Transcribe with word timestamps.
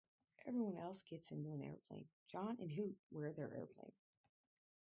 Everyone 0.47 0.77
else 0.77 1.03
gets 1.03 1.31
into 1.31 1.51
an 1.51 1.61
airplane; 1.61 2.07
John 2.31 2.57
and 2.59 2.71
Hoot 2.71 2.97
wear 3.11 3.31
their 3.33 3.53
airplane. 3.53 3.91